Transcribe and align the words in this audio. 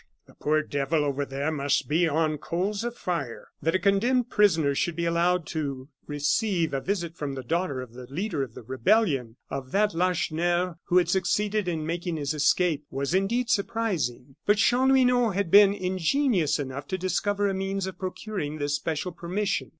The 0.25 0.33
poor 0.33 0.63
devil 0.63 1.05
over 1.05 1.25
there 1.25 1.51
must 1.51 1.87
be 1.87 2.07
on 2.07 2.39
coals 2.39 2.83
of 2.83 2.95
fire." 2.97 3.49
That 3.61 3.75
a 3.75 3.77
condemned 3.77 4.31
prisoner 4.31 4.73
should 4.73 4.95
be 4.95 5.05
allowed 5.05 5.45
to 5.53 5.89
receive 6.07 6.73
a 6.73 6.81
visit 6.81 7.15
from 7.15 7.35
the 7.35 7.43
daughter 7.43 7.81
of 7.81 7.93
the 7.93 8.07
leader 8.07 8.41
of 8.41 8.55
the 8.55 8.63
rebellion 8.63 9.35
of 9.51 9.71
that 9.73 9.93
Lacheneur 9.93 10.79
who 10.85 10.97
had 10.97 11.07
succeeded 11.07 11.67
in 11.67 11.85
making 11.85 12.17
his 12.17 12.33
escape 12.33 12.83
was 12.89 13.13
indeed 13.13 13.51
surprising. 13.51 14.37
But 14.47 14.57
Chanlouineau 14.57 15.35
had 15.35 15.51
been 15.51 15.71
ingenious 15.75 16.57
enough 16.57 16.87
to 16.87 16.97
discover 16.97 17.47
a 17.47 17.53
means 17.53 17.85
of 17.85 17.99
procuring 17.99 18.57
this 18.57 18.73
special 18.73 19.11
permission. 19.11 19.69